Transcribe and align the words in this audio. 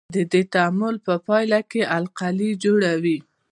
د 0.15 0.17
دې 0.31 0.41
تعامل 0.53 0.95
په 1.05 1.13
پایله 1.27 1.59
کې 1.71 1.81
القلي 1.97 2.51
جوړوي. 2.63 3.17